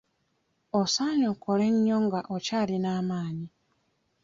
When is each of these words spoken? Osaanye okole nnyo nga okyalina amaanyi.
Osaanye 0.81 1.25
okole 1.33 1.65
nnyo 1.73 1.97
nga 2.05 2.19
okyalina 2.35 2.89
amaanyi. 2.99 3.47